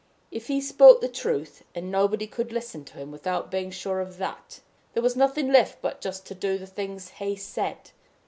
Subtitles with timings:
[0.31, 4.17] If he spoke the truth, and nobody could listen to him without being sure of
[4.17, 4.59] that,
[4.95, 7.91] there was nothing left but just to do the thing he said.